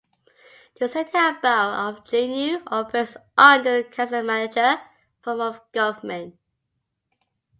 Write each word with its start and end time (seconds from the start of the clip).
The 0.79 0.89
City 0.89 1.11
and 1.13 1.39
Borough 1.43 1.89
of 1.99 2.05
Juneau 2.05 2.63
operates 2.65 3.17
under 3.37 3.75
a 3.75 3.83
council-manager 3.83 4.81
form 5.21 5.41
of 5.41 5.61
government. 5.73 6.39